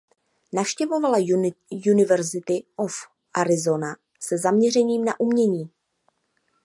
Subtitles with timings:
[0.53, 1.17] Navštěvovala
[1.93, 2.93] University of
[3.33, 5.69] Arizona se zaměřením na umění.